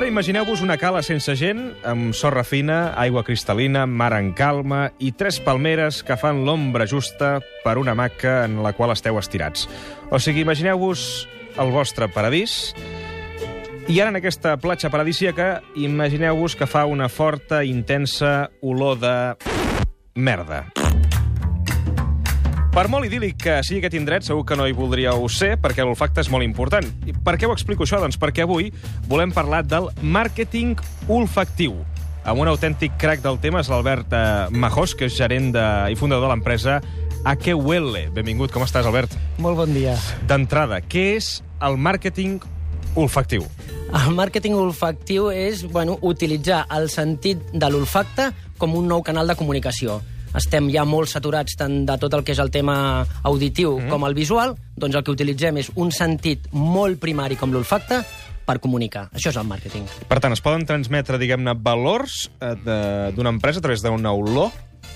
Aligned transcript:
Ara 0.00 0.08
imagineu-vos 0.08 0.62
una 0.64 0.78
cala 0.80 1.02
sense 1.04 1.34
gent, 1.36 1.58
amb 1.84 2.14
sorra 2.16 2.40
fina, 2.40 2.94
aigua 2.96 3.20
cristal·lina, 3.20 3.82
mar 3.84 4.14
en 4.16 4.30
calma 4.32 4.86
i 4.96 5.10
tres 5.12 5.36
palmeres 5.44 5.98
que 6.00 6.16
fan 6.16 6.40
l'ombra 6.46 6.86
justa 6.88 7.34
per 7.60 7.76
una 7.76 7.92
maca 7.92 8.46
en 8.46 8.62
la 8.64 8.72
qual 8.72 8.94
esteu 8.94 9.20
estirats. 9.20 9.68
O 10.08 10.16
sigui, 10.16 10.40
imagineu-vos 10.40 11.28
el 11.60 11.76
vostre 11.76 12.08
paradís 12.08 12.72
i 13.92 14.00
ara 14.00 14.08
en 14.08 14.16
aquesta 14.22 14.56
platja 14.56 14.88
paradisíaca 14.88 15.58
imagineu-vos 15.76 16.56
que 16.56 16.64
fa 16.64 16.88
una 16.88 17.12
forta, 17.12 17.60
intensa 17.60 18.48
olor 18.64 19.04
de... 19.04 19.16
merda. 20.16 20.64
Per 22.70 22.84
molt 22.86 23.02
idíl·lic 23.02 23.34
que 23.42 23.54
sigui 23.66 23.80
aquest 23.80 23.96
indret, 23.98 24.22
segur 24.22 24.44
que 24.46 24.54
no 24.54 24.62
hi 24.70 24.74
voldríeu 24.78 25.24
ser, 25.34 25.56
perquè 25.58 25.82
l'olfacte 25.82 26.22
és 26.22 26.28
molt 26.30 26.46
important. 26.46 26.84
I 27.02 27.10
per 27.26 27.34
què 27.34 27.48
ho 27.48 27.50
explico 27.50 27.82
això? 27.82 27.98
Doncs 27.98 28.14
perquè 28.14 28.44
avui 28.44 28.68
volem 29.10 29.32
parlar 29.34 29.64
del 29.66 29.88
màrqueting 30.06 30.78
olfactiu. 31.10 31.74
Amb 32.22 32.44
un 32.44 32.50
autèntic 32.52 32.94
crac 33.00 33.24
del 33.24 33.40
tema 33.42 33.64
és 33.64 33.70
l'Albert 33.72 34.14
eh, 34.14 34.22
Majós, 34.54 34.94
que 34.94 35.08
és 35.10 35.16
gerent 35.18 35.50
de, 35.56 35.64
i 35.90 35.98
fundador 35.98 36.28
de 36.28 36.30
l'empresa 36.30 36.78
A 37.26 37.34
què 37.34 37.56
huele. 37.58 38.04
Benvingut, 38.14 38.54
com 38.54 38.62
estàs, 38.62 38.86
Albert? 38.86 39.18
Molt 39.42 39.58
bon 39.58 39.74
dia. 39.74 39.96
D'entrada, 40.30 40.78
què 40.80 41.16
és 41.16 41.40
el 41.66 41.74
màrqueting 41.74 42.38
olfactiu? 42.94 43.44
El 43.90 44.14
màrqueting 44.14 44.54
olfactiu 44.54 45.26
és 45.34 45.66
bueno, 45.66 45.98
utilitzar 46.06 46.62
el 46.78 46.86
sentit 46.88 47.42
de 47.50 47.66
l'olfacte 47.74 48.30
com 48.62 48.78
un 48.78 48.86
nou 48.86 49.02
canal 49.02 49.26
de 49.26 49.34
comunicació. 49.34 49.98
Estem 50.36 50.68
ja 50.70 50.84
molt 50.86 51.10
saturats 51.10 51.56
tant 51.58 51.84
de 51.88 51.96
tot 51.98 52.14
el 52.14 52.22
que 52.26 52.34
és 52.36 52.40
el 52.42 52.52
tema 52.54 53.04
auditiu 53.26 53.78
mm. 53.80 53.90
com 53.90 54.06
el 54.06 54.14
visual, 54.14 54.54
doncs 54.78 54.98
el 54.98 55.04
que 55.06 55.14
utilitzem 55.14 55.58
és 55.58 55.70
un 55.74 55.90
sentit 55.94 56.46
molt 56.54 57.00
primari 57.02 57.38
com 57.40 57.52
l'olfacte 57.52 58.02
per 58.46 58.58
comunicar. 58.62 59.08
Això 59.14 59.30
és 59.30 59.38
el 59.38 59.46
màrqueting. 59.46 59.86
Per 60.10 60.18
tant, 60.22 60.34
es 60.34 60.42
poden 60.42 60.66
transmetre, 60.66 61.18
diguem-ne, 61.22 61.54
valors 61.58 62.24
eh, 62.40 62.54
de- 62.64 63.12
d'una 63.16 63.34
empresa 63.34 63.62
a 63.62 63.66
través 63.66 63.82
d'una 63.82 64.14
olor? 64.14 64.50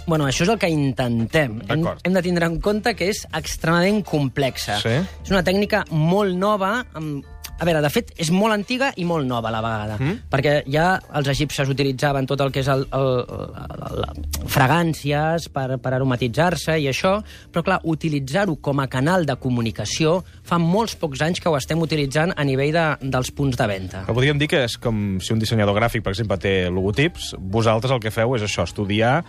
Bueno, 0.07 0.27
això 0.29 0.45
és 0.45 0.51
el 0.53 0.59
que 0.61 0.69
intentem. 0.69 1.61
Hem, 1.69 1.85
hem 2.05 2.17
de 2.17 2.23
tindre 2.23 2.47
en 2.47 2.59
compte 2.61 2.93
que 2.95 3.09
és 3.09 3.23
extremadament 3.33 4.03
complexa. 4.05 4.79
Sí. 4.83 4.99
És 5.01 5.33
una 5.33 5.45
tècnica 5.47 5.85
molt 5.91 6.37
nova, 6.37 6.77
amb... 6.95 7.25
A 7.59 7.65
veure, 7.65 7.81
de 7.85 7.91
fet, 7.93 8.11
és 8.19 8.31
molt 8.35 8.53
antiga 8.53 8.91
i 8.99 9.05
molt 9.07 9.27
nova 9.29 9.49
a 9.49 9.53
la 9.55 9.61
vegada, 9.63 9.97
Mm. 10.01 10.17
perquè 10.31 10.65
ja 10.67 11.01
els 11.15 11.29
egipcis 11.31 11.69
utilitzaven 11.71 12.27
tot 12.27 12.41
el 12.41 12.51
que 12.51 12.61
és 12.61 12.69
el, 12.69 12.83
el, 12.93 13.11
el, 13.23 14.03
el, 14.11 14.25
fragàncies 14.51 15.49
per, 15.55 15.79
per 15.79 15.93
aromatitzar-se 15.95 16.77
i 16.83 16.89
això, 16.91 17.15
però 17.53 17.63
clar, 17.67 17.79
utilitzar-ho 17.85 18.57
com 18.61 18.81
a 18.83 18.89
canal 18.91 19.25
de 19.29 19.37
comunicació 19.41 20.19
fa 20.43 20.59
molts 20.59 20.97
pocs 20.99 21.23
anys 21.23 21.41
que 21.41 21.49
ho 21.49 21.57
estem 21.57 21.81
utilitzant 21.85 22.35
a 22.37 22.45
nivell 22.45 22.73
de, 22.75 22.85
dels 23.15 23.31
punts 23.31 23.57
de 23.61 23.67
venda. 23.71 24.05
Però 24.09 24.17
podríem 24.19 24.39
dir 24.41 24.49
que 24.51 24.65
és 24.67 24.77
com 24.77 25.21
si 25.23 25.33
un 25.33 25.43
dissenyador 25.43 25.79
gràfic, 25.79 26.03
per 26.03 26.15
exemple, 26.15 26.39
té 26.43 26.55
logotips, 26.71 27.35
vosaltres 27.39 27.95
el 27.95 28.03
que 28.03 28.15
feu 28.15 28.35
és 28.37 28.43
això, 28.47 28.67
estudiar... 28.67 29.23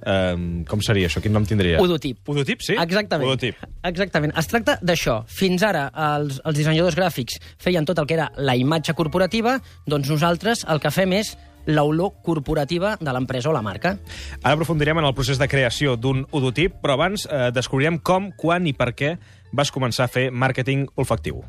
Eh, 0.00 0.64
com 0.68 0.82
seria 0.84 1.10
això? 1.10 1.22
Quin 1.22 1.34
nom 1.36 1.46
tindria? 1.48 1.80
Udotip. 1.82 2.22
Udotip, 2.28 2.64
sí? 2.64 2.76
Exactament. 2.80 3.28
Udotip. 3.28 3.60
Exactament. 3.90 4.34
Es 4.38 4.50
tracta 4.50 4.78
d'això. 4.82 5.20
Fins 5.28 5.64
ara 5.66 5.88
els, 6.14 6.40
els 6.44 6.56
dissenyadors 6.56 6.98
gràfics 6.98 7.40
feien 7.60 7.86
tot 7.88 8.00
el 8.00 8.08
que 8.08 8.18
era 8.18 8.30
la 8.36 8.56
imatge 8.56 8.94
corporativa, 8.98 9.58
doncs 9.86 10.10
nosaltres 10.12 10.64
el 10.68 10.82
que 10.82 10.92
fem 10.94 11.16
és 11.20 11.36
l'olor 11.66 12.14
corporativa 12.24 12.96
de 13.00 13.12
l'empresa 13.12 13.50
o 13.50 13.52
la 13.52 13.62
marca. 13.62 13.96
Ara 14.42 14.54
aprofundirem 14.56 14.98
en 14.98 15.08
el 15.10 15.14
procés 15.14 15.38
de 15.38 15.48
creació 15.48 15.96
d'un 16.00 16.24
udotip, 16.32 16.80
però 16.82 16.96
abans 16.96 17.26
eh, 17.28 17.50
descobrirem 17.54 18.00
com, 18.00 18.30
quan 18.36 18.66
i 18.66 18.74
per 18.76 18.92
què 18.96 19.16
vas 19.52 19.72
començar 19.74 20.06
a 20.06 20.12
fer 20.12 20.30
màrqueting 20.30 20.88
olfactiu. 20.96 21.42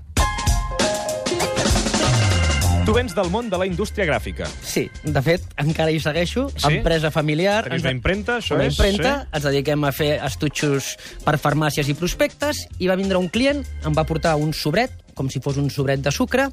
Tu 2.85 2.93
vens 2.95 3.13
del 3.13 3.29
món 3.29 3.49
de 3.51 3.57
la 3.61 3.65
indústria 3.69 4.05
gràfica. 4.09 4.47
Sí, 4.65 4.87
de 5.05 5.21
fet, 5.23 5.43
encara 5.61 5.91
hi 5.93 5.99
segueixo. 6.01 6.47
Sí? 6.55 6.79
Empresa 6.79 7.11
familiar. 7.13 7.63
Tenis 7.67 7.81
Ens- 7.81 7.85
una 7.87 7.91
impremta, 7.93 8.37
això 8.39 8.55
una 8.55 8.65
és? 8.65 8.73
impremta, 8.73 9.11
Sí. 9.21 9.27
ens 9.37 9.43
dediquem 9.43 9.83
a 9.85 9.91
fer 9.91 10.19
estutxos 10.25 10.97
per 11.23 11.37
farmàcies 11.39 11.87
i 11.87 11.93
prospectes, 11.93 12.65
i 12.79 12.87
va 12.87 12.95
vindre 12.95 13.17
un 13.17 13.29
client, 13.29 13.63
em 13.85 13.93
va 13.93 14.03
portar 14.03 14.35
un 14.35 14.51
sobret, 14.53 14.91
com 15.13 15.29
si 15.29 15.39
fos 15.39 15.57
un 15.57 15.69
sobret 15.69 16.01
de 16.01 16.11
sucre, 16.11 16.49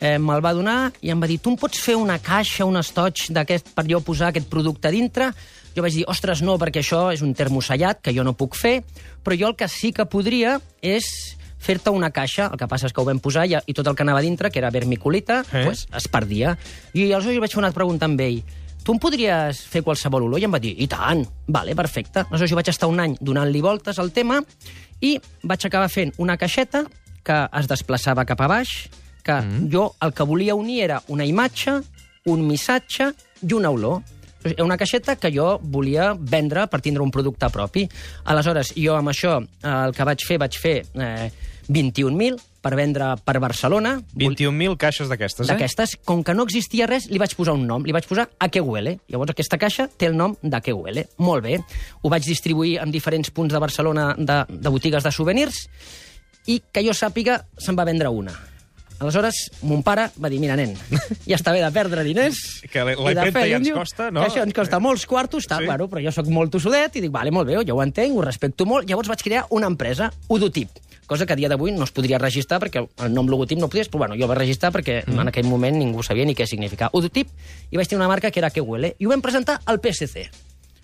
eh, 0.00 0.18
me'l 0.18 0.44
va 0.44 0.52
donar 0.52 0.92
i 1.00 1.10
em 1.10 1.20
va 1.22 1.26
dir, 1.28 1.38
tu 1.40 1.50
em 1.50 1.56
pots 1.56 1.78
fer 1.78 1.94
una 1.96 2.18
caixa, 2.18 2.64
un 2.64 2.76
estoig 2.76 3.14
d'aquest 3.30 3.68
per 3.74 3.86
jo 3.88 4.00
posar 4.00 4.28
aquest 4.28 4.48
producte 4.48 4.90
dintre? 4.90 5.30
Jo 5.76 5.82
vaig 5.82 5.92
dir, 5.94 6.04
ostres, 6.08 6.42
no, 6.42 6.58
perquè 6.58 6.80
això 6.82 7.12
és 7.12 7.22
un 7.22 7.32
termosellat 7.34 8.00
que 8.02 8.12
jo 8.12 8.24
no 8.24 8.34
puc 8.34 8.56
fer, 8.56 8.82
però 9.24 9.38
jo 9.38 9.46
el 9.48 9.56
que 9.56 9.68
sí 9.68 9.92
que 9.92 10.04
podria 10.06 10.60
és 10.82 11.36
fer-te 11.62 11.92
una 11.94 12.10
caixa, 12.10 12.48
el 12.50 12.58
que 12.58 12.68
passa 12.68 12.88
és 12.88 12.94
que 12.94 13.00
ho 13.02 13.06
vam 13.06 13.20
posar 13.22 13.46
i, 13.46 13.54
i 13.54 13.76
tot 13.76 13.86
el 13.86 13.96
que 13.98 14.04
anava 14.04 14.22
dintre, 14.24 14.50
que 14.50 14.58
era 14.60 14.72
vermiculita, 14.74 15.42
Eh? 15.52 15.64
pues, 15.64 15.86
es 15.94 16.08
perdia. 16.08 16.56
I 16.92 17.06
aleshores 17.12 17.36
jo 17.36 17.44
vaig 17.44 17.54
fer 17.54 17.62
una 17.62 17.72
pregunta 17.72 18.08
amb 18.10 18.20
ell. 18.20 18.42
Tu 18.82 18.90
em 18.90 18.98
podries 18.98 19.60
fer 19.70 19.84
qualsevol 19.86 20.26
olor? 20.26 20.40
I 20.42 20.48
em 20.48 20.54
va 20.54 20.58
dir, 20.62 20.72
i 20.82 20.88
tant, 20.90 21.22
vale, 21.46 21.76
perfecte. 21.78 22.24
Aleshores 22.26 22.50
jo 22.50 22.58
vaig 22.58 22.72
estar 22.72 22.88
un 22.90 22.98
any 23.00 23.14
donant-li 23.20 23.62
voltes 23.62 24.00
al 24.02 24.10
tema 24.10 24.40
i 25.02 25.14
vaig 25.42 25.66
acabar 25.66 25.90
fent 25.90 26.12
una 26.18 26.36
caixeta 26.36 26.82
que 27.22 27.38
es 27.60 27.68
desplaçava 27.70 28.24
cap 28.26 28.40
a 28.42 28.48
baix, 28.50 28.72
que 29.22 29.36
mm. 29.38 29.68
jo 29.70 29.92
el 30.02 30.12
que 30.12 30.26
volia 30.26 30.56
unir 30.58 30.80
era 30.88 30.98
una 31.14 31.24
imatge, 31.24 31.76
un 32.26 32.42
missatge 32.46 33.12
i 33.46 33.52
una 33.54 33.70
olor. 33.70 34.02
Era 34.42 34.64
una 34.66 34.74
caixeta 34.74 35.14
que 35.14 35.30
jo 35.30 35.60
volia 35.62 36.16
vendre 36.18 36.66
per 36.66 36.80
tindre 36.82 37.04
un 37.04 37.12
producte 37.14 37.46
propi. 37.54 37.86
Aleshores, 38.26 38.72
jo 38.74 38.96
amb 38.98 39.12
això 39.12 39.36
eh, 39.38 39.70
el 39.70 39.94
que 39.94 40.06
vaig 40.08 40.26
fer, 40.26 40.38
vaig 40.42 40.58
fer 40.58 40.76
eh, 40.98 41.30
21.000 41.72 42.36
per 42.62 42.74
vendre 42.78 43.08
per 43.24 43.38
Barcelona. 43.42 43.96
21.000 44.14 44.76
caixes 44.78 45.08
d'aquestes, 45.10 45.48
eh? 45.48 45.52
D'aquestes, 45.52 45.96
com 46.04 46.22
que 46.22 46.34
no 46.36 46.44
existia 46.46 46.86
res, 46.86 47.08
li 47.10 47.18
vaig 47.18 47.34
posar 47.38 47.56
un 47.58 47.64
nom, 47.66 47.82
li 47.86 47.94
vaig 47.96 48.06
posar 48.06 48.28
A 48.38 48.48
què 48.52 48.62
huele. 48.62 48.98
Llavors 49.10 49.32
aquesta 49.34 49.58
caixa 49.58 49.88
té 49.88 50.06
el 50.10 50.16
nom 50.16 50.36
d'A 50.42 50.60
què 50.62 50.74
huele. 50.76 51.08
Molt 51.18 51.42
bé. 51.48 51.58
Ho 52.02 52.12
vaig 52.12 52.22
distribuir 52.28 52.76
en 52.84 52.92
diferents 52.94 53.30
punts 53.34 53.52
de 53.52 53.58
Barcelona 53.62 54.12
de, 54.18 54.38
de 54.48 54.68
botigues 54.70 55.02
de 55.02 55.10
souvenirs 55.10 55.64
i 56.46 56.60
que 56.72 56.82
jo 56.86 56.94
sàpiga 56.94 57.40
se'n 57.58 57.76
va 57.78 57.84
vendre 57.88 58.10
una. 58.10 58.32
Aleshores, 59.02 59.34
mon 59.66 59.80
pare 59.82 60.04
va 60.22 60.28
dir, 60.30 60.38
mira, 60.38 60.54
nen, 60.54 60.76
ja 61.26 61.34
està 61.34 61.50
bé 61.50 61.58
de 61.58 61.70
perdre 61.74 62.04
diners... 62.06 62.38
Que 62.70 62.84
la- 62.86 62.94
la 62.94 63.10
impremta 63.16 63.42
ja 63.50 63.58
ens 63.58 63.72
costa, 63.74 64.10
no? 64.14 64.22
Que 64.22 64.28
això 64.30 64.44
ens 64.46 64.54
costa 64.54 64.78
molts 64.78 65.06
quartos, 65.10 65.48
tal, 65.50 65.58
Sí. 65.58 65.66
sí. 65.66 65.70
bueno, 65.72 65.88
però 65.90 66.04
jo 66.04 66.12
sóc 66.14 66.28
molt 66.30 66.52
tossudet 66.54 66.94
i 67.00 67.02
dic, 67.02 67.10
vale, 67.10 67.32
molt 67.34 67.48
bé, 67.50 67.56
jo 67.66 67.74
ho 67.74 67.82
entenc, 67.82 68.14
ho 68.14 68.22
respecto 68.22 68.66
molt. 68.70 68.86
Llavors 68.86 69.10
vaig 69.10 69.24
crear 69.26 69.42
una 69.50 69.66
empresa, 69.66 70.12
Udotip, 70.30 70.70
cosa 71.12 71.26
que 71.28 71.36
a 71.36 71.38
dia 71.38 71.50
d'avui 71.52 71.74
no 71.76 71.84
es 71.84 71.92
podria 71.92 72.20
registrar 72.20 72.58
perquè 72.62 72.82
el 72.82 73.12
nom 73.12 73.28
logotip 73.28 73.60
no 73.60 73.68
podies, 73.68 73.90
però 73.92 74.06
bueno, 74.06 74.16
jo 74.16 74.24
el 74.24 74.32
vaig 74.32 74.42
registrar 74.42 74.72
perquè 74.74 75.02
mm. 75.04 75.20
en 75.20 75.32
aquell 75.32 75.48
moment 75.48 75.76
ningú 75.78 76.04
sabia 76.06 76.24
ni 76.28 76.36
què 76.38 76.48
significava. 76.48 76.96
Udotip, 76.96 77.28
i 77.70 77.80
vaig 77.80 77.90
tenir 77.90 78.00
una 78.00 78.10
marca 78.10 78.32
que 78.32 78.40
era 78.40 78.50
Que 78.52 78.64
huele, 78.64 78.94
i 78.98 79.06
ho 79.06 79.12
vam 79.12 79.24
presentar 79.24 79.60
al 79.66 79.80
PSC. 79.84 80.26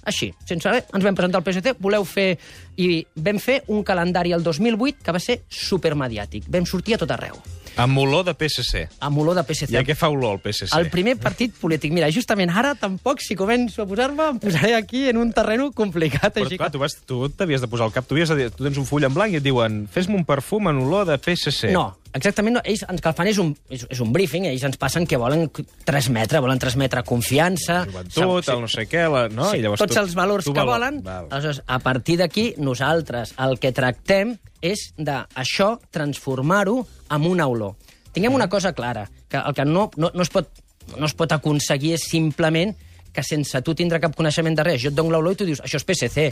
Així, 0.09 0.31
sense 0.49 0.65
saber, 0.65 0.84
ens 0.94 1.05
vam 1.05 1.16
presentar 1.16 1.41
al 1.41 1.47
PSC, 1.47 1.75
voleu 1.84 2.05
fer... 2.09 2.31
I 2.78 3.03
vam 3.16 3.41
fer 3.43 3.62
un 3.75 3.83
calendari 3.84 4.33
el 4.33 4.44
2008 4.47 5.05
que 5.05 5.15
va 5.15 5.21
ser 5.21 5.41
supermediàtic. 5.50 6.47
Vam 6.53 6.69
sortir 6.69 6.97
a 6.97 7.00
tot 7.03 7.10
arreu, 7.12 7.41
Amb 7.78 7.99
olor 8.03 8.25
de 8.27 8.34
PSC. 8.34 8.89
amb 8.99 9.19
olor 9.22 9.37
de 9.39 9.44
PSC. 9.47 9.71
I 9.71 9.77
a 9.78 9.84
què 9.87 9.94
fa 9.94 10.09
olor 10.11 10.34
el 10.34 10.41
PSC? 10.43 10.72
El 10.75 10.89
primer 10.91 11.15
partit 11.22 11.55
polític. 11.55 11.93
Mira, 11.94 12.09
justament 12.11 12.50
ara 12.50 12.72
tampoc, 12.75 13.22
si 13.22 13.37
començo 13.39 13.84
a 13.84 13.87
posar-me, 13.87 14.33
em 14.34 14.41
posaré 14.43 14.72
aquí 14.75 15.05
en 15.12 15.21
un 15.22 15.31
terreno 15.33 15.71
complicat. 15.71 16.34
Però, 16.34 16.49
així 16.49 16.59
clar, 16.59 16.72
tu, 16.75 16.83
vas, 16.83 16.97
tu 17.06 17.21
t'havies 17.31 17.62
de 17.62 17.71
posar 17.71 17.87
al 17.87 17.94
cap. 17.94 18.09
Tu, 18.09 18.16
havies 18.19 18.34
de, 18.34 18.49
tu 18.50 18.66
tens 18.66 18.83
un 18.83 18.89
full 18.89 19.06
en 19.06 19.15
blanc 19.15 19.31
i 19.31 19.39
et 19.39 19.47
diuen 19.47 19.84
fes-me 19.94 20.19
un 20.19 20.27
perfum 20.27 20.66
en 20.72 20.83
olor 20.83 21.06
de 21.06 21.21
PSC. 21.22 21.71
No, 21.71 21.93
exactament 22.14 22.56
no. 22.58 22.62
Ells 22.64 22.84
ens 22.88 23.00
que 23.02 23.08
el 23.10 23.14
fan 23.19 23.28
és 23.30 23.38
un, 23.42 23.50
és, 23.70 23.84
és 23.91 24.00
un 24.04 24.12
briefing, 24.14 24.46
ells 24.48 24.64
ens 24.69 24.76
passen 24.80 25.06
que 25.06 25.16
volen 25.20 25.48
transmetre, 25.84 26.41
volen 26.44 26.58
transmetre 26.62 27.02
confiança... 27.06 27.82
Joventut, 27.91 28.44
sap- 28.46 28.54
el 28.56 28.62
no 28.64 28.70
sé 28.72 28.86
què, 28.91 29.04
la, 29.10 29.26
no? 29.28 29.50
Sí, 29.52 29.58
I 29.60 29.64
llavors 29.66 29.82
tots 29.84 29.94
tu, 29.96 30.00
els 30.02 30.14
valors 30.18 30.44
tu 30.48 30.54
que 30.54 30.60
valor- 30.60 30.74
volen. 30.78 31.02
Val. 31.06 31.28
Aleshores, 31.30 31.62
a 31.66 31.78
partir 31.84 32.18
d'aquí, 32.22 32.47
nosaltres 32.58 33.34
el 33.38 33.58
que 33.62 33.72
tractem 33.76 34.36
és 34.64 34.88
d'això 34.98 35.76
transformar-ho 35.94 36.80
en 37.14 37.26
una 37.28 37.47
olor. 37.47 37.76
Tinguem 38.12 38.34
una 38.34 38.48
cosa 38.48 38.72
clara, 38.72 39.08
que 39.28 39.36
el 39.38 39.54
que 39.54 39.64
no, 39.68 39.91
no, 39.97 40.10
no, 40.14 40.22
es 40.22 40.30
pot, 40.32 40.48
no 40.97 41.06
es 41.06 41.14
pot 41.14 41.30
aconseguir 41.36 41.92
és 41.98 42.06
simplement 42.09 42.72
que 43.12 43.22
sense 43.22 43.60
tu 43.62 43.74
tindre 43.74 44.00
cap 44.00 44.15
coneixement 44.16 44.56
de 44.56 44.65
res, 44.65 44.80
jo 44.83 44.91
et 44.91 44.97
dono 44.97 45.10
l'olor 45.15 45.34
i 45.34 45.38
tu 45.41 45.47
dius, 45.48 45.60
això 45.65 45.78
és 45.80 45.84
PSC. 45.86 46.28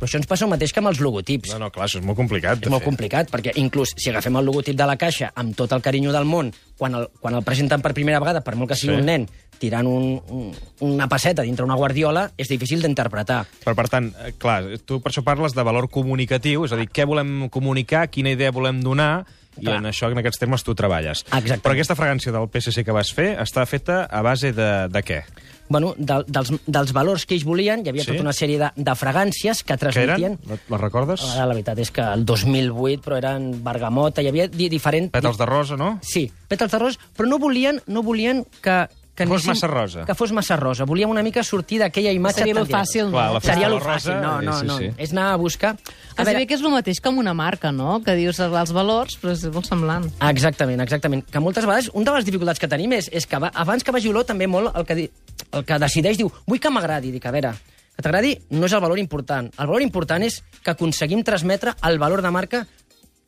Però 0.00 0.08
això 0.08 0.16
ens 0.16 0.26
passa 0.26 0.46
el 0.46 0.50
mateix 0.54 0.72
que 0.72 0.80
amb 0.80 0.88
els 0.88 0.98
logotips. 1.04 1.50
No, 1.52 1.58
no, 1.60 1.68
clar, 1.70 1.84
això 1.86 2.00
és 2.00 2.04
molt 2.08 2.16
complicat. 2.16 2.62
És 2.64 2.70
molt 2.72 2.80
fer. 2.80 2.88
complicat, 2.88 3.28
perquè 3.30 3.52
inclús 3.60 3.92
si 4.00 4.08
agafem 4.08 4.38
el 4.40 4.46
logotip 4.48 4.74
de 4.78 4.86
la 4.88 4.96
caixa 4.96 5.28
amb 5.36 5.52
tot 5.54 5.72
el 5.76 5.82
carinyo 5.84 6.10
del 6.16 6.24
món, 6.24 6.48
quan 6.80 6.94
el, 6.96 7.08
quan 7.20 7.36
el 7.36 7.44
presenten 7.44 7.82
per 7.84 7.92
primera 7.92 8.18
vegada, 8.18 8.40
per 8.40 8.56
molt 8.56 8.70
que 8.72 8.76
sigui 8.80 8.94
Sí. 8.94 8.98
un 9.00 9.06
nen, 9.06 9.26
tirant 9.60 9.86
un, 9.86 10.22
un, 10.32 10.54
una 10.88 11.06
passeta 11.06 11.42
dintre 11.44 11.66
una 11.66 11.76
guardiola, 11.76 12.30
és 12.40 12.48
difícil 12.48 12.80
d'interpretar. 12.80 13.42
Però, 13.62 13.74
per 13.76 13.88
tant, 13.92 14.08
eh, 14.24 14.32
clar, 14.40 14.62
tu 14.88 15.02
per 15.04 15.12
això 15.12 15.22
parles 15.22 15.52
de 15.52 15.62
valor 15.62 15.90
comunicatiu, 15.92 16.64
és 16.64 16.72
a 16.72 16.80
dir, 16.80 16.88
què 16.88 17.04
volem 17.04 17.50
comunicar, 17.52 18.08
quina 18.08 18.32
idea 18.32 18.50
volem 18.56 18.80
donar, 18.80 19.26
i 19.60 19.66
Clar. 19.66 19.80
en 19.82 19.90
això, 19.90 20.08
en 20.10 20.16
aquests 20.22 20.38
termes, 20.40 20.62
tu 20.64 20.72
treballes. 20.78 21.24
Exactament. 21.26 21.60
Però 21.60 21.72
aquesta 21.74 21.96
fragància 21.98 22.32
del 22.32 22.48
PSC 22.48 22.84
que 22.86 22.92
vas 22.94 23.10
fer 23.12 23.34
està 23.42 23.66
feta 23.66 24.04
a 24.08 24.22
base 24.22 24.54
de, 24.56 24.88
de 24.88 25.02
què? 25.04 25.24
Bueno, 25.70 25.94
de, 25.96 26.18
dels, 26.26 26.50
dels 26.66 26.92
valors 26.92 27.24
que 27.24 27.36
ells 27.38 27.46
volien, 27.46 27.84
hi 27.86 27.92
havia 27.92 28.02
Sí? 28.04 28.10
tota 28.10 28.24
una 28.26 28.32
sèrie 28.34 28.58
de, 28.58 28.68
de 28.76 28.94
fragàncies 28.98 29.62
que 29.62 29.72
Que 29.76 29.78
transmetien... 29.86 30.34
eren? 30.36 30.50
La, 30.50 30.58
la 30.74 30.80
recordes? 30.82 31.22
Ara, 31.30 31.46
la 31.46 31.54
veritat 31.54 31.78
és 31.78 31.92
que 31.94 32.02
el 32.02 32.24
2008, 32.26 33.00
però 33.06 33.16
eren 33.22 33.50
bergamota, 33.64 34.20
hi 34.20 34.28
havia 34.32 34.48
di 34.50 34.68
diferents... 34.68 35.12
Pètals 35.14 35.38
de 35.38 35.46
rosa, 35.46 35.78
no? 35.80 35.94
Sí, 36.02 36.26
pètals 36.50 36.74
de 36.74 36.82
rosa, 36.82 36.98
però 37.16 37.30
no 37.30 37.38
volien, 37.38 37.80
no 37.86 38.02
volien 38.02 38.44
que... 38.60 38.82
Que 39.14 39.26
Fos 39.26 39.44
massa 39.44 39.66
rosa. 39.68 40.04
Que 40.08 40.14
fos 40.14 40.32
massa 40.32 40.56
rosa. 40.56 40.86
Volíem 40.88 41.10
una 41.10 41.22
mica 41.22 41.42
sortir 41.44 41.80
d'aquella 41.82 42.12
imatge... 42.16 42.40
Seria 42.40 42.54
tan 42.56 42.64
lo 42.64 42.70
fàcil, 42.70 43.08
no? 43.10 43.16
Clar, 43.18 43.26
la 43.34 43.40
Seria 43.44 43.68
lo 43.68 43.80
fàcil, 43.84 44.14
no, 44.22 44.36
no, 44.40 44.54
sí, 44.56 44.68
no. 44.68 44.76
sí. 44.78 44.90
És 44.96 45.12
anar 45.12 45.26
a 45.34 45.40
buscar... 45.40 45.74
A 46.16 46.24
veure, 46.24 46.46
que 46.48 46.56
és 46.56 46.62
el 46.64 46.72
mateix 46.72 47.02
que 47.02 47.10
amb 47.10 47.20
una 47.20 47.34
marca, 47.36 47.72
no? 47.72 47.98
Que 48.06 48.14
dius 48.16 48.40
els 48.40 48.72
valors, 48.76 49.18
però 49.20 49.34
és 49.36 49.44
molt 49.52 49.68
semblant. 49.68 50.06
Exactament, 50.30 50.80
exactament. 50.86 51.26
Que 51.28 51.42
moltes 51.42 51.68
vegades, 51.68 51.90
una 51.92 52.12
de 52.12 52.16
les 52.16 52.30
dificultats 52.30 52.62
que 52.62 52.70
tenim 52.70 52.96
és, 52.96 53.10
és 53.12 53.28
que 53.28 53.42
va, 53.42 53.52
abans 53.52 53.84
que 53.84 53.92
vagi 53.92 54.08
olor, 54.08 54.24
també 54.28 54.48
molt 54.48 54.72
el 54.72 54.88
que, 54.88 54.96
di, 54.96 55.06
el 55.52 55.68
que 55.68 55.80
decideix 55.84 56.16
diu, 56.22 56.32
vull 56.48 56.62
que 56.62 56.72
m'agradi. 56.72 57.12
Dic, 57.12 57.28
a 57.28 57.34
veure, 57.34 57.52
que 58.00 58.06
t'agradi 58.06 58.34
no 58.56 58.64
és 58.64 58.72
el 58.72 58.80
valor 58.80 59.00
important. 59.02 59.50
El 59.58 59.68
valor 59.68 59.84
important 59.84 60.24
és 60.24 60.40
que 60.64 60.72
aconseguim 60.72 61.20
transmetre 61.26 61.76
el 61.84 62.00
valor 62.00 62.22
de 62.24 62.30
marca 62.32 62.64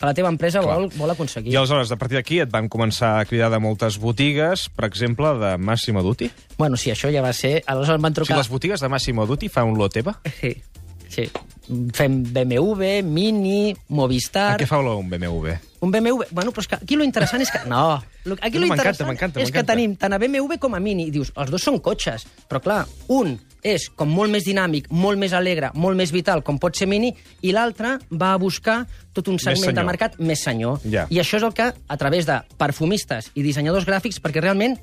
que 0.02 0.08
la 0.10 0.14
teva 0.18 0.32
empresa 0.32 0.58
Clar. 0.58 0.74
vol, 0.74 0.88
vol 0.98 1.10
aconseguir. 1.14 1.52
I 1.54 1.56
aleshores, 1.60 1.92
a 1.94 1.96
partir 2.00 2.18
d'aquí, 2.18 2.40
et 2.42 2.50
van 2.50 2.66
començar 2.68 3.12
a 3.20 3.24
cridar 3.24 3.52
de 3.54 3.60
moltes 3.62 4.00
botigues, 4.02 4.64
per 4.74 4.88
exemple, 4.88 5.30
de 5.38 5.52
Massimo 5.62 6.02
Dutti. 6.02 6.26
Bueno, 6.58 6.74
sí, 6.76 6.90
això 6.90 7.06
ja 7.14 7.22
va 7.22 7.30
ser... 7.32 7.60
Aleshores 7.70 8.00
em 8.00 8.02
van 8.02 8.10
O 8.10 8.14
sigui, 8.16 8.26
trucar... 8.26 8.40
les 8.42 8.50
botigues 8.50 8.82
de 8.82 8.90
Massimo 8.90 9.26
Dutti 9.30 9.46
fan 9.48 9.70
un 9.70 9.78
lot 9.78 9.94
teva? 9.94 10.16
Sí, 10.40 10.56
sí. 11.12 11.28
Fem 11.94 12.22
BMW, 12.34 13.02
Mini, 13.06 13.74
Movistar... 13.94 14.56
A 14.56 14.60
què 14.60 14.66
fa 14.68 14.80
olor 14.82 14.98
un 14.98 15.12
BMW? 15.12 15.54
Un 15.84 15.92
BMW... 15.94 16.26
Bueno, 16.32 16.50
però 16.50 16.64
és 16.64 16.68
que 16.68 16.80
aquí 16.80 16.98
lo 16.98 17.06
interessant 17.06 17.44
és 17.44 17.52
que... 17.54 17.62
No, 17.70 18.00
aquí 18.40 18.58
No, 18.58 18.66
lo 18.66 18.72
interessant 18.72 19.08
m'encanta, 19.12 19.40
és 19.44 19.52
que 19.54 19.62
tenim 19.66 19.94
tant 20.00 20.16
a 20.16 20.18
BMW 20.20 20.58
com 20.62 20.74
a 20.74 20.82
Mini. 20.82 21.06
I 21.08 21.14
dius, 21.14 21.30
els 21.38 21.52
dos 21.54 21.62
són 21.62 21.78
cotxes, 21.84 22.26
però 22.50 22.60
clar, 22.64 22.80
un 23.14 23.36
és 23.62 23.86
com 23.94 24.10
molt 24.10 24.34
més 24.34 24.42
dinàmic, 24.42 24.88
molt 24.90 25.20
més 25.22 25.32
alegre, 25.38 25.70
molt 25.78 25.96
més 25.98 26.10
vital, 26.14 26.42
com 26.42 26.58
pot 26.58 26.76
ser 26.76 26.88
Mini, 26.90 27.12
i 27.46 27.54
l'altre 27.54 27.94
va 28.10 28.32
a 28.34 28.40
buscar 28.42 28.80
tot 29.14 29.30
un 29.30 29.38
segment 29.42 29.76
de 29.78 29.86
mercat 29.86 30.18
més 30.18 30.42
senyor. 30.42 30.82
Ja. 30.82 31.06
I 31.14 31.22
això 31.22 31.38
és 31.38 31.46
el 31.46 31.54
que, 31.54 31.70
a 31.70 31.96
través 32.00 32.26
de 32.26 32.40
perfumistes 32.58 33.30
i 33.38 33.46
dissenyadors 33.46 33.86
gràfics, 33.86 34.18
perquè 34.22 34.42
realment 34.42 34.80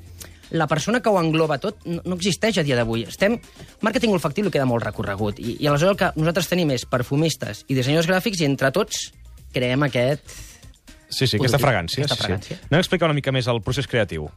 la 0.50 0.66
persona 0.66 1.00
que 1.00 1.10
ho 1.10 1.18
engloba 1.20 1.58
tot 1.62 1.84
no, 1.86 2.02
no 2.04 2.18
existeix 2.18 2.60
a 2.60 2.66
dia 2.66 2.78
d'avui. 2.78 3.06
Estem... 3.08 3.38
Màrqueting 3.86 4.12
olfactiu 4.14 4.46
li 4.46 4.52
queda 4.54 4.68
molt 4.68 4.84
recorregut. 4.84 5.40
I, 5.40 5.56
I 5.62 5.70
aleshores 5.70 5.94
el 5.94 5.98
que 6.00 6.12
nosaltres 6.20 6.50
tenim 6.50 6.72
és 6.74 6.86
perfumistes 6.90 7.64
i 7.68 7.78
dissenyadors 7.78 8.10
gràfics 8.10 8.42
i 8.42 8.48
entre 8.48 8.72
tots 8.74 9.10
creem 9.54 9.86
aquest... 9.86 10.38
Sí, 11.10 11.26
sí, 11.26 11.40
aquesta 11.40 11.58
fragància. 11.58 12.04
Aquesta 12.04 12.18
sí, 12.18 12.22
fragància. 12.22 12.56
Sí. 12.58 12.68
Anem 12.70 12.78
a 12.78 12.84
explicar 12.84 13.10
una 13.10 13.18
mica 13.18 13.34
més 13.34 13.50
el 13.50 13.62
procés 13.66 13.88
creatiu. 13.90 14.28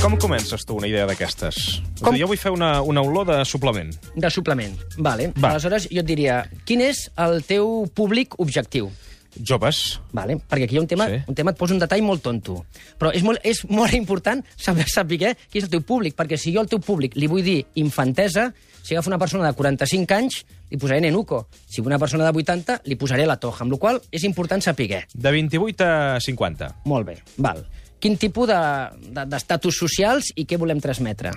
Com 0.00 0.14
comences 0.16 0.62
tu 0.64 0.78
una 0.78 0.88
idea 0.88 1.04
d'aquestes? 1.04 1.56
Com? 2.00 2.14
Jo 2.16 2.30
vull 2.30 2.38
fer 2.40 2.54
una, 2.54 2.78
una 2.80 3.02
olor 3.04 3.26
de 3.28 3.42
suplement. 3.44 3.90
De 4.16 4.30
suplement. 4.32 4.78
Vale. 4.96 5.28
Va. 5.36 5.50
Aleshores, 5.52 5.90
jo 5.92 6.00
et 6.00 6.08
diria, 6.08 6.40
quin 6.64 6.80
és 6.86 7.04
el 7.20 7.42
teu 7.44 7.84
públic 7.94 8.38
objectiu? 8.40 8.88
Joves. 9.36 10.00
Vale? 10.12 10.36
Perquè 10.38 10.64
aquí 10.64 10.74
hi 10.74 10.78
ha 10.78 10.82
un 10.82 10.88
tema, 10.90 11.06
Sí. 11.08 11.20
un 11.26 11.34
tema 11.34 11.50
et 11.52 11.56
posa 11.56 11.74
un 11.74 11.80
detall 11.80 12.02
molt 12.02 12.22
tonto. 12.22 12.64
Però 12.98 13.12
és 13.14 13.22
molt, 13.22 13.40
és 13.44 13.64
molt 13.68 13.94
important 13.94 14.44
saber, 14.56 14.88
saber 14.88 15.36
qui 15.50 15.58
és 15.58 15.64
el 15.64 15.70
teu 15.70 15.82
públic, 15.82 16.16
perquè 16.16 16.36
si 16.36 16.52
jo 16.52 16.60
al 16.60 16.68
teu 16.68 16.80
públic 16.80 17.14
li 17.16 17.26
vull 17.26 17.42
dir 17.42 17.64
infantesa, 17.74 18.52
si 18.82 18.94
agafo 18.94 19.10
una 19.10 19.18
persona 19.18 19.46
de 19.46 19.52
45 19.54 20.14
anys, 20.14 20.44
li 20.70 20.78
posaré 20.78 21.00
nenuco. 21.00 21.48
Si 21.68 21.80
una 21.80 21.98
persona 21.98 22.24
de 22.24 22.30
80, 22.30 22.80
li 22.84 22.96
posaré 22.96 23.26
la 23.26 23.36
toja, 23.36 23.62
amb 23.64 23.72
la 23.72 23.78
qual 23.78 24.00
és 24.10 24.24
important 24.24 24.62
saber. 24.62 25.06
De 25.12 25.30
28 25.30 25.84
a 25.84 26.20
50. 26.20 26.76
Molt 26.84 27.06
bé, 27.06 27.18
val. 27.36 27.66
Quin 28.00 28.16
tipus 28.16 28.48
d'estatus 28.48 29.12
de, 29.14 29.26
d'estatus 29.28 29.76
socials 29.76 30.32
i 30.34 30.46
què 30.46 30.56
volem 30.56 30.80
transmetre? 30.80 31.32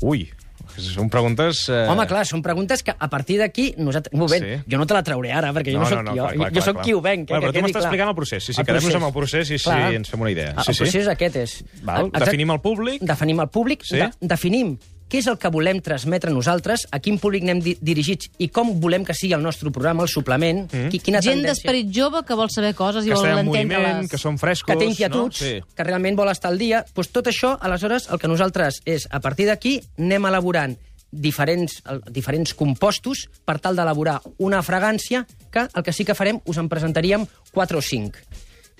Ui, 0.00 0.30
són 0.78 1.08
preguntes... 1.12 1.64
Eh... 1.70 1.84
Home, 1.90 2.06
clar, 2.10 2.24
són 2.26 2.42
preguntes 2.42 2.82
que 2.82 2.94
a 2.96 3.08
partir 3.12 3.36
d'aquí 3.38 3.74
nosaltres... 3.78 4.14
Un 4.16 4.24
moment, 4.24 4.44
Sí. 4.44 4.56
jo 4.72 4.80
no 4.80 4.86
te 4.90 4.94
la 4.96 5.02
trauré 5.06 5.30
ara, 5.32 5.52
perquè 5.54 5.74
jo 5.74 5.82
no, 5.82 5.86
soc 5.90 6.00
jo. 6.08 6.14
clar, 6.16 6.32
clar, 6.34 6.48
jo 6.56 6.64
soc 6.64 6.78
clar. 6.78 6.84
qui 6.86 6.94
ho 6.96 7.02
venc. 7.04 7.28
Eh, 7.30 7.34
però 7.38 7.50
que 7.52 7.58
tu 7.60 7.66
m'estàs 7.66 7.84
explicant 7.86 8.10
el 8.10 8.16
procés. 8.18 8.42
Sí, 8.48 8.52
sí, 8.56 8.64
quedem-nos 8.66 8.98
amb 8.98 9.08
el 9.10 9.14
procés 9.14 9.52
i 9.54 9.58
sí, 9.62 9.70
ens 10.00 10.10
fem 10.10 10.24
una 10.26 10.32
idea. 10.34 10.54
El 10.56 10.64
Sí, 10.66 10.74
sí. 10.74 10.82
procés 10.86 11.10
aquest 11.12 11.36
és... 11.42 11.54
Val, 11.86 12.10
definim 12.14 12.50
el 12.56 12.60
públic. 12.64 13.02
Definim 13.06 13.40
el 13.44 13.48
públic, 13.54 13.84
Sí. 13.86 14.00
de, 14.02 14.10
definim 14.34 14.74
què 15.14 15.20
és 15.22 15.28
el 15.30 15.36
que 15.38 15.50
volem 15.54 15.78
transmetre 15.84 16.32
nosaltres, 16.34 16.88
a 16.90 16.98
quin 16.98 17.20
públic 17.22 17.44
anem 17.46 17.60
di 17.62 17.76
dirigits 17.78 18.32
i 18.42 18.48
com 18.50 18.72
volem 18.82 19.04
que 19.06 19.14
sigui 19.14 19.36
el 19.36 19.44
nostre 19.44 19.70
programa, 19.70 20.02
el 20.02 20.10
suplement, 20.10 20.64
mm. 20.66 20.90
quina 20.98 21.20
Gent 21.22 21.38
tendència... 21.38 21.52
d'esperit 21.52 21.92
jove 21.94 22.24
que 22.26 22.34
vol 22.34 22.50
saber 22.50 22.72
coses 22.74 23.06
i 23.06 23.12
Que 23.12 23.20
vol 23.20 23.44
entendre-les. 23.44 24.10
que 24.10 24.18
som 24.18 24.38
frescos... 24.40 24.72
que 24.72 24.80
té 24.80 24.88
inquietuds, 24.90 25.38
No? 25.44 25.46
Sí. 25.46 25.60
que 25.76 25.86
realment 25.86 26.18
vol 26.18 26.32
estar 26.32 26.50
al 26.50 26.58
dia, 26.58 26.82
doncs 26.96 27.12
tot 27.14 27.30
això, 27.30 27.54
aleshores, 27.62 28.08
el 28.10 28.18
que 28.18 28.30
nosaltres 28.30 28.80
és, 28.90 29.06
a 29.10 29.20
partir 29.22 29.46
d'aquí, 29.46 29.76
anem 30.00 30.26
elaborant 30.32 30.74
diferents, 31.14 31.78
el, 31.86 32.02
diferents 32.10 32.54
compostos 32.58 33.28
per 33.46 33.60
tal 33.62 33.78
d'elaborar 33.78 34.18
una 34.42 34.62
fragància 34.66 35.22
que 35.54 35.68
el 35.70 35.86
que 35.86 35.94
sí 35.94 36.04
que 36.04 36.18
farem, 36.18 36.42
us 36.44 36.58
en 36.58 36.68
presentaríem 36.68 37.28
4 37.54 37.78
o 37.78 37.82
5. 37.82 38.26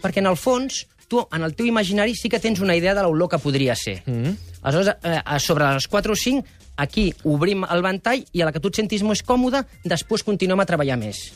Perquè, 0.03 0.19
en 0.19 0.27
el 0.27 0.37
fons, 0.37 0.83
tu, 1.15 1.29
en 1.31 1.47
el 1.47 1.55
teu 1.55 1.71
imaginari, 1.71 2.17
sí 2.19 2.29
que 2.29 2.43
tens 2.43 2.61
una 2.61 2.77
idea 2.77 2.95
de 2.95 3.07
l'olor 3.07 3.31
que 3.31 3.39
podria 3.39 3.75
ser. 3.77 4.03
Mm 4.07 4.25
-hmm. 4.25 4.37
Aleshores, 4.63 4.97
eh, 5.03 5.39
sobre 5.39 5.73
les 5.73 5.89
4 5.89 6.13
o 6.13 6.17
5, 6.17 6.45
aquí 6.77 7.15
obrim 7.25 7.65
el 7.65 7.83
ventall 7.83 8.25
i 8.33 8.43
a 8.43 8.47
la 8.47 8.53
que 8.53 8.61
tu 8.61 8.69
et 8.69 8.77
sentis 8.77 9.03
més 9.03 9.23
còmode, 9.23 9.65
després 9.85 10.23
continuem 10.23 10.61
a 10.61 10.67
treballar 10.67 10.99
més 10.99 11.33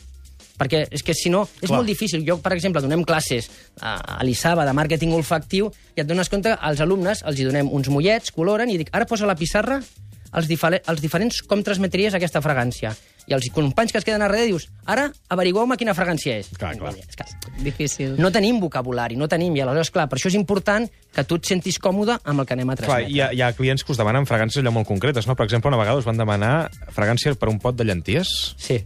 perquè 0.59 0.87
és 0.91 1.03
que 1.03 1.13
si 1.13 1.29
no, 1.29 1.47
és 1.61 1.69
Clar. 1.69 1.77
molt 1.77 1.87
difícil. 1.87 2.25
Jo, 2.27 2.37
per 2.43 2.51
exemple, 2.51 2.81
donem 2.81 3.05
classes 3.05 3.49
a, 3.79 4.19
a 4.19 4.23
l'ISABA 4.27 4.65
de 4.65 4.73
màrqueting 4.73 5.13
olfactiu 5.15 5.71
i 5.95 6.01
et 6.01 6.07
dones 6.07 6.27
compte 6.27 6.49
que 6.49 6.59
als 6.59 6.81
alumnes 6.81 7.23
els 7.23 7.39
hi 7.39 7.45
donem 7.47 7.71
uns 7.71 7.87
mollets, 7.87 8.31
coloren 8.35 8.69
i 8.69 8.77
dic, 8.77 8.89
ara 8.91 9.05
posa 9.05 9.25
la 9.25 9.37
pissarra 9.39 9.79
els, 9.79 10.47
difere 10.47 10.81
els 10.85 10.99
diferents 10.99 11.41
com 11.47 11.63
transmetries 11.63 12.13
aquesta 12.13 12.41
fragància. 12.41 12.91
I 13.29 13.35
els 13.37 13.45
companys 13.53 13.91
que 13.93 13.99
es 14.01 14.05
queden 14.07 14.23
a 14.23 14.27
darrere 14.27 14.47
dius, 14.49 14.67
ara 14.89 15.07
averigueu-me 15.29 15.77
quina 15.77 15.93
fragància 15.93 16.39
és. 16.41 16.49
Clar, 16.57 16.73
clar. 16.79 16.95
És 16.97 17.15
que 17.15 17.25
Difícil. 17.63 18.15
no 18.17 18.31
tenim 18.33 18.59
vocabulari, 18.59 19.15
no 19.19 19.27
tenim, 19.29 19.55
i 19.55 19.61
aleshores, 19.61 19.91
clar, 19.93 20.07
per 20.09 20.17
això 20.17 20.31
és 20.31 20.37
important 20.39 20.89
que 21.13 21.23
tu 21.23 21.37
et 21.37 21.45
sentis 21.45 21.77
còmode 21.79 22.17
amb 22.23 22.41
el 22.41 22.45
que 22.49 22.53
anem 22.57 22.69
a 22.69 22.75
Clar, 22.75 22.87
transmetre. 22.87 23.13
hi 23.13 23.21
ha, 23.21 23.29
hi 23.33 23.41
ha 23.45 23.53
clients 23.53 23.83
que 23.83 23.91
us 23.93 23.97
demanen 24.01 24.25
fragàncies 24.25 24.63
allò 24.63 24.73
molt 24.73 24.87
concretes, 24.89 25.27
no? 25.29 25.35
Per 25.35 25.45
exemple, 25.45 25.69
una 25.69 25.77
vegada 25.77 25.99
us 26.01 26.05
van 26.09 26.17
demanar 26.17 26.69
fragància 26.95 27.35
per 27.35 27.49
un 27.49 27.59
pot 27.59 27.75
de 27.77 27.85
llenties. 27.85 28.55
Sí. 28.57 28.81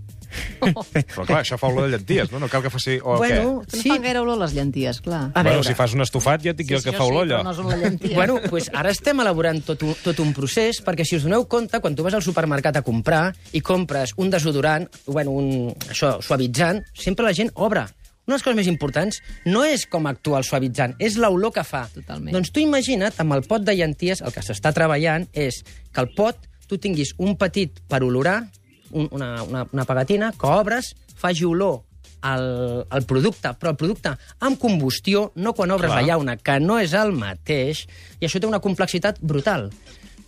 Però 0.63 1.25
clar, 1.25 1.41
això 1.44 1.57
fa 1.59 1.68
olor 1.69 1.88
de 1.88 1.95
llenties, 1.97 2.31
no? 2.31 2.39
No 2.41 2.50
cal 2.51 2.63
que 2.65 2.71
faci... 2.74 2.97
O 3.03 3.18
Bueno, 3.18 3.62
Que 3.69 3.77
no 3.77 3.81
sí. 3.83 3.89
fan 3.89 4.01
gaire 4.03 4.19
olor 4.24 4.39
les 4.41 4.53
llenties, 4.56 5.00
clar. 5.01 5.24
A 5.33 5.41
bueno, 5.44 5.59
veure. 5.59 5.68
si 5.68 5.75
fas 5.77 5.94
un 5.94 6.01
estofat 6.06 6.44
ja 6.45 6.51
et 6.53 6.57
dic 6.59 6.69
jo 6.71 6.77
el 6.80 6.83
que 6.85 6.94
fa 6.95 7.06
olor, 7.07 7.27
sí, 7.27 7.33
allò. 7.33 7.41
però 7.44 7.63
no 7.63 7.74
és. 7.75 8.13
Bueno, 8.15 8.39
pues 8.50 8.69
ara 8.74 8.91
estem 8.94 9.19
elaborant 9.24 9.63
tot 9.65 9.83
un, 9.83 9.95
tot 10.03 10.19
un 10.24 10.33
procés, 10.33 10.81
perquè 10.85 11.06
si 11.06 11.18
us 11.18 11.24
doneu 11.27 11.45
compte, 11.50 11.80
quan 11.83 11.95
tu 11.95 12.03
vas 12.06 12.13
al 12.18 12.24
supermercat 12.25 12.77
a 12.80 12.85
comprar 12.85 13.33
i 13.53 13.62
compres 13.62 14.13
un 14.18 14.30
desodorant, 14.33 14.88
bueno, 15.07 15.31
un 15.31 15.74
això, 15.89 16.18
suavitzant, 16.21 16.83
sempre 16.94 17.25
la 17.25 17.33
gent 17.33 17.51
obre. 17.56 17.86
Una 18.24 18.38
de 18.38 18.38
les 18.38 18.44
coses 18.45 18.56
més 18.56 18.68
importants 18.71 19.18
no 19.51 19.65
és 19.68 19.81
com 19.91 20.06
actua 20.07 20.38
el 20.39 20.45
suavitzant, 20.47 20.94
és 21.03 21.18
l'olor 21.19 21.51
que 21.51 21.63
fa. 21.68 21.81
Totalment. 21.91 22.31
Doncs 22.31 22.53
tu 22.56 22.62
imagina't, 22.63 23.12
amb 23.19 23.36
el 23.36 23.43
pot 23.43 23.65
de 23.67 23.75
llenties, 23.75 24.22
el 24.24 24.31
que 24.31 24.39
s'està 24.46 24.72
treballant 24.72 25.25
és 25.34 25.57
que 25.91 26.00
el 26.05 26.13
pot 26.15 26.38
tu 26.72 26.77
tinguis 26.79 27.12
un 27.19 27.36
petit 27.36 27.81
per 27.91 28.00
olorar, 28.01 28.46
un, 28.93 29.09
una, 29.12 29.33
una, 29.43 29.65
una 29.71 29.85
pegatina, 29.89 30.31
que 30.38 30.47
obres, 30.47 30.93
faci 31.19 31.45
olor 31.45 31.81
al, 32.23 32.88
al 32.89 33.03
producte, 33.09 33.51
però 33.59 33.73
el 33.73 33.79
producte 33.79 34.15
amb 34.39 34.59
combustió, 34.59 35.31
no 35.35 35.53
quan 35.53 35.75
obres 35.75 35.91
Clar. 35.91 36.01
la 36.01 36.07
llauna, 36.07 36.38
que 36.38 36.59
no 36.63 36.79
és 36.81 36.95
el 36.97 37.13
mateix, 37.17 37.85
i 38.19 38.27
això 38.27 38.41
té 38.41 38.50
una 38.50 38.63
complexitat 38.63 39.19
brutal. 39.21 39.69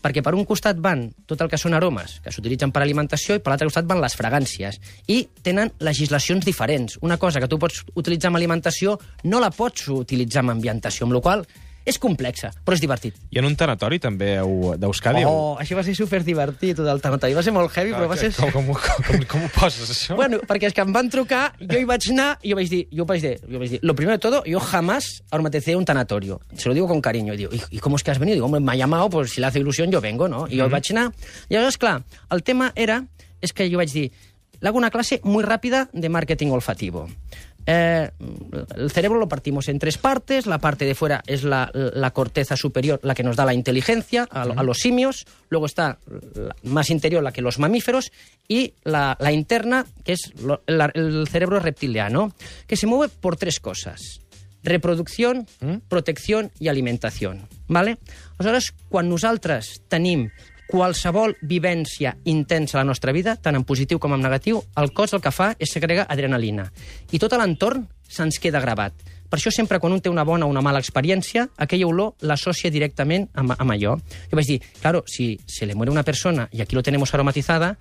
Perquè 0.05 0.22
per 0.22 0.36
un 0.38 0.45
costat 0.45 0.77
van 0.77 1.07
tot 1.25 1.39
el 1.41 1.50
que 1.50 1.57
són 1.57 1.74
aromes, 1.74 2.19
que 2.22 2.29
s'utilitzen 2.29 2.69
per 2.69 2.84
alimentació, 2.84 3.34
i 3.34 3.41
per 3.41 3.53
l'altre 3.53 3.72
costat 3.72 3.88
van 3.89 4.03
les 4.03 4.13
fragàncies. 4.13 4.77
I 5.10 5.24
tenen 5.41 5.72
legislacions 5.81 6.45
diferents. 6.45 7.00
Una 7.01 7.17
cosa 7.17 7.41
que 7.41 7.50
tu 7.50 7.57
pots 7.57 7.81
utilitzar 7.95 8.29
amb 8.29 8.38
alimentació 8.38 9.00
no 9.25 9.41
la 9.41 9.50
pots 9.50 9.88
utilitzar 9.95 10.43
amb 10.43 10.53
ambientació, 10.60 11.07
amb 11.07 11.17
la 11.17 11.24
qual 11.25 11.48
cosa 11.48 11.64
és 11.86 12.00
complexa, 12.01 12.50
però 12.65 12.75
és 12.75 12.82
divertit. 12.82 13.18
I 13.30 13.39
en 13.39 13.46
un 13.48 13.56
tanatori 13.56 14.00
també 14.01 14.34
d'Euskadi... 14.82 15.22
Oh, 15.30 15.56
això 15.62 15.77
va 15.77 15.84
ser 15.86 15.94
superdivertit, 15.98 16.82
el 16.82 17.01
tanatori. 17.04 17.36
Va 17.38 17.44
ser 17.46 17.54
molt 17.56 17.72
heavy, 17.77 17.94
però 17.94 18.10
va 18.10 18.18
ser... 18.18 18.32
Com, 18.36 18.51
com, 18.51 18.72
com, 18.74 19.06
com, 19.06 19.25
com 19.32 19.46
ho 19.46 19.51
poses, 19.54 19.92
això? 19.94 20.18
Bueno, 20.18 20.42
perquè 20.50 20.72
és 20.72 20.75
que 20.75 20.84
em 20.84 20.94
van 20.96 21.12
trucar, 21.13 21.44
jo 21.62 21.77
hi 21.77 21.86
vaig 21.88 22.10
anar 22.12 22.32
i 22.42 22.51
jo 22.51 22.60
vaig 22.60 22.72
dir, 22.74 22.82
jo 22.89 23.06
vaig 23.08 23.22
dir, 23.22 23.36
jo 23.46 23.62
vaig 23.62 23.75
dir, 23.77 23.82
lo 23.86 23.96
primero 23.96 24.18
de 24.18 24.24
todo, 24.25 24.44
yo 24.50 24.60
jamás 24.60 25.24
aromaticé 25.30 25.75
un 25.75 25.86
tanatorio. 25.86 26.42
Se 26.58 26.68
lo 26.70 26.75
digo 26.75 26.88
con 26.88 27.01
cariño. 27.01 27.36
Digo, 27.36 27.54
¿y, 27.54 27.62
y 27.77 27.80
cómo 27.80 27.98
es 27.98 28.04
que 28.04 28.12
has 28.12 28.20
venido? 28.20 28.36
Digo, 28.36 28.48
hombre, 28.48 28.62
me 28.62 28.72
ha 28.72 28.75
llamado, 28.75 29.10
pues 29.10 29.32
si 29.32 29.42
le 29.42 29.48
hace 29.48 29.60
ilusión 29.60 29.92
yo 29.92 30.01
vengo, 30.01 30.27
¿no? 30.27 30.48
I 30.48 30.58
jo 30.58 30.65
hi 30.65 30.72
vaig 30.72 30.92
anar. 30.92 31.12
I 31.50 31.56
aleshores, 31.56 31.77
clar, 31.77 32.04
el 32.32 32.42
tema 32.44 32.72
era, 32.75 33.04
és 33.42 33.54
que 33.54 33.70
jo 33.70 33.77
vaig 33.77 33.94
dir, 33.94 34.10
le 34.60 34.70
hago 34.70 34.77
una 34.80 34.89
clase 34.89 35.22
muy 35.24 35.44
rápida 35.44 35.89
de 35.94 36.10
marketing 36.10 36.50
olfativo. 36.51 37.08
Eh, 37.67 38.12
el 38.75 38.91
cerebro 38.91 39.17
lo 39.19 39.27
partimos 39.27 39.67
en 39.69 39.79
tres 39.79 39.98
partes. 39.98 40.45
La 40.45 40.60
parte 40.60 40.86
de 40.86 40.93
fuera 40.95 41.24
es 41.25 41.43
la, 41.43 41.72
la 41.74 42.12
corteza 42.12 42.55
superior, 42.55 43.00
la 43.03 43.15
que 43.15 43.24
nos 43.24 43.36
da 43.36 43.45
la 43.45 43.53
inteligencia 43.53 44.27
a, 44.29 44.43
a 44.43 44.63
los 44.63 44.77
simios. 44.79 45.25
Luego 45.50 45.65
está 45.65 45.98
la 46.36 46.55
más 46.63 46.89
interior, 46.89 47.24
la 47.24 47.31
que 47.31 47.41
los 47.41 47.57
mamíferos. 47.60 48.12
Y 48.48 48.74
la, 48.84 49.17
la 49.19 49.31
interna, 49.31 49.86
que 50.03 50.13
es 50.13 50.31
lo- 50.41 50.62
la- 50.67 50.91
el 50.93 51.27
cerebro 51.27 51.60
reptiliano, 51.60 52.34
que 52.67 52.77
se 52.77 52.88
mueve 52.88 53.12
por 53.19 53.36
tres 53.38 53.60
cosas. 53.60 54.19
reproducció, 54.67 55.31
Mm. 55.62 55.75
protecció 55.88 56.50
i 56.60 56.67
alimentació. 56.69 57.36
¿vale? 57.67 58.00
Aleshores, 58.39 58.74
quan 58.89 59.07
nosaltres 59.10 59.81
tenim 59.88 60.31
qualsevol 60.67 61.36
vivència 61.41 62.15
intensa 62.25 62.77
a 62.77 62.81
la 62.84 62.89
nostra 62.89 63.13
vida, 63.13 63.36
tant 63.36 63.55
en 63.55 63.65
positiu 63.65 64.00
com 64.01 64.13
en 64.15 64.24
negatiu, 64.25 64.63
el 64.81 64.93
cos 64.93 65.13
el 65.13 65.22
que 65.22 65.34
fa 65.34 65.53
és 65.60 65.72
segregar 65.72 66.07
adrenalina. 66.10 66.69
I 67.12 67.22
tot 67.22 67.36
l'entorn 67.38 67.86
se'ns 68.07 68.39
queda 68.41 68.62
gravat. 68.63 68.93
Per 69.29 69.39
això 69.39 69.51
sempre 69.51 69.79
quan 69.81 69.93
un 69.93 70.01
té 70.01 70.10
una 70.10 70.24
bona 70.24 70.45
o 70.45 70.50
una 70.50 70.62
mala 70.62 70.79
experiència, 70.79 71.48
aquella 71.57 71.88
olor 71.89 72.13
l'associa 72.22 72.69
directament 72.72 73.25
amb, 73.34 73.55
amb 73.57 73.74
allò. 73.74 73.95
Jo 74.29 74.38
vaig 74.38 74.48
dir, 74.48 74.60
claro, 74.81 75.03
si 75.07 75.39
se 75.48 75.65
le 75.65 75.75
muere 75.75 75.91
una 75.91 76.03
persona 76.03 76.48
y 76.51 76.62
aquí 76.62 76.75
lo 76.75 76.84
tenemos 76.84 77.13
aromatizada, 77.13 77.77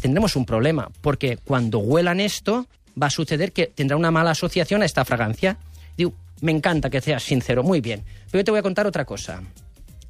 tendremos 0.00 0.36
un 0.36 0.44
problema, 0.44 0.90
porque 1.00 1.38
cuando 1.38 1.78
huelan 1.78 2.20
esto, 2.20 2.66
va 3.00 3.06
a 3.06 3.10
suceder 3.10 3.52
que 3.52 3.68
tendrá 3.68 3.96
una 3.96 4.10
mala 4.10 4.32
asociación 4.32 4.82
a 4.82 4.86
esta 4.86 5.04
fragancia. 5.04 5.56
Digo, 5.96 6.14
me 6.40 6.52
encanta 6.52 6.90
que 6.90 7.00
seas 7.00 7.22
sincero, 7.22 7.62
muy 7.62 7.80
bien. 7.80 8.04
Pero 8.30 8.40
yo 8.40 8.44
te 8.44 8.50
voy 8.50 8.60
a 8.60 8.62
contar 8.62 8.86
otra 8.86 9.04
cosa. 9.04 9.42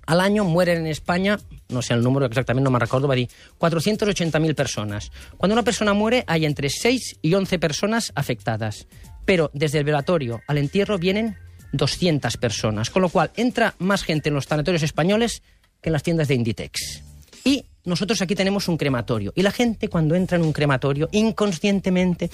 Al 0.09 0.23
año 0.23 0.43
mueren 0.45 0.79
en 0.79 0.87
España, 0.87 1.39
no 1.69 1.83
sé 1.83 1.93
el 1.93 2.03
número 2.03 2.25
exactamente, 2.25 2.65
no 2.65 2.71
me 2.71 2.79
recuerdo, 2.79 3.07
va 3.07 3.13
a 3.13 3.17
decir 3.17 3.29
480.000 3.59 4.55
personas. 4.55 5.13
Cuando 5.37 5.53
una 5.53 5.63
persona 5.63 5.93
muere 5.93 6.25
hay 6.27 6.47
entre 6.47 6.71
6 6.71 7.19
y 7.21 7.35
11 7.35 7.59
personas 7.59 8.11
afectadas. 8.15 8.87
Pero 9.27 9.51
desde 9.53 9.81
el 9.81 9.85
velatorio 9.85 10.41
al 10.47 10.57
entierro 10.57 10.97
vienen 10.97 11.37
200 11.73 12.39
personas, 12.39 12.89
con 12.89 13.03
lo 13.03 13.11
cual 13.11 13.33
entra 13.37 13.75
más 13.81 14.03
gente 14.03 14.31
en 14.31 14.35
los 14.37 14.47
sanatorios 14.47 14.83
españoles 14.83 15.43
que 15.83 15.91
en 15.91 15.93
las 15.93 16.03
tiendas 16.03 16.29
de 16.29 16.37
Inditex. 16.37 17.03
Y 17.45 17.67
nosotros 17.85 18.23
aquí 18.23 18.35
tenemos 18.35 18.67
un 18.69 18.79
crematorio. 18.79 19.35
Y 19.37 19.43
la 19.43 19.51
gente 19.51 19.89
cuando 19.89 20.15
entra 20.15 20.39
en 20.39 20.45
un 20.45 20.55
crematorio, 20.55 21.11
inconscientemente, 21.13 22.31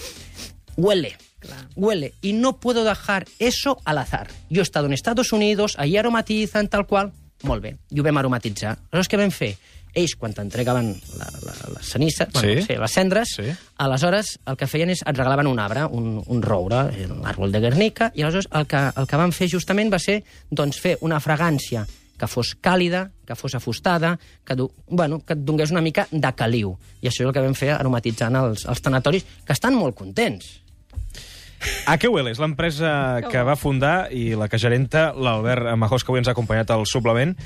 huele. 0.77 1.17
Huele. 1.75 2.15
Y 2.23 2.35
no 2.35 2.61
puedo 2.61 2.85
dejar 2.85 3.27
eso 3.41 3.81
al 3.85 3.99
azar. 3.99 4.29
Jo 4.49 4.61
he 4.61 4.63
estado 4.63 4.87
en 4.87 4.93
Estados 4.93 5.33
Unidos, 5.33 5.75
allí 5.77 5.97
aromatizan, 5.97 6.69
tal 6.69 6.87
qual. 6.87 7.13
Molt 7.45 7.63
bé, 7.63 7.75
i 7.93 8.01
ho 8.01 8.05
vam 8.07 8.17
aromatitzar. 8.21 8.75
Aleshores, 8.91 9.09
què 9.13 9.19
vam 9.21 9.33
fer? 9.35 9.53
Ells, 9.95 10.17
quan 10.19 10.33
t'entregaven 10.35 10.89
la, 11.21 11.27
la, 11.47 11.53
les 11.77 11.91
cenisses, 11.93 12.27
bueno, 12.33 12.49
Sí. 12.49 12.63
sí, 12.67 12.75
les 12.81 12.91
cendres, 12.93 13.29
Sí. 13.37 13.45
aleshores 13.79 14.39
el 14.51 14.57
que 14.57 14.67
feien 14.67 14.91
és 14.91 15.03
et 15.07 15.17
regalaven 15.17 15.47
un 15.47 15.61
arbre, 15.63 15.85
un, 15.87 16.21
un 16.27 16.43
roure, 16.43 16.81
l'àrbol 17.23 17.53
de 17.53 17.61
Guernica, 17.61 18.11
i 18.15 18.23
aleshores 18.23 18.49
el 18.51 18.67
que, 18.67 18.81
el 18.97 19.07
que 19.07 19.21
van 19.21 19.31
fer 19.33 19.49
justament 19.53 19.93
va 19.93 20.01
ser 20.03 20.25
doncs, 20.51 20.81
fer 20.81 20.97
una 21.01 21.21
fragància 21.21 21.87
que 22.19 22.27
fos 22.27 22.57
càlida, 22.63 23.11
que 23.27 23.35
fos 23.37 23.55
afustada, 23.55 24.19
que, 24.45 24.55
du, 24.57 24.69
bueno, 24.89 25.21
que 25.27 25.35
et 25.35 25.41
donés 25.45 25.71
una 25.71 25.81
mica 25.83 26.09
de 26.11 26.33
caliu. 26.35 26.77
I 27.03 27.09
això 27.09 27.23
és 27.23 27.29
el 27.29 27.33
que 27.35 27.43
vam 27.43 27.55
fer 27.55 27.71
aromatitzant 27.75 28.35
els, 28.39 28.67
els 28.67 28.81
tanatoris, 28.83 29.25
que 29.45 29.53
estan 29.53 29.75
molt 29.75 29.95
contents. 29.99 30.61
A 31.87 31.99
què 32.01 32.09
huele? 32.11 32.33
És 32.35 32.41
l'empresa 32.43 33.21
que 33.31 33.45
va 33.47 33.57
fundar 33.61 34.09
i 34.15 34.33
la 34.39 34.49
que 34.49 34.61
gerenta 34.61 35.11
l'Albert 35.17 35.71
Majós, 35.81 36.05
que 36.05 36.13
avui 36.13 36.23
ens 36.23 36.31
ha 36.31 36.35
acompanyat 36.37 36.73
al 36.75 36.87
suplement. 36.89 37.37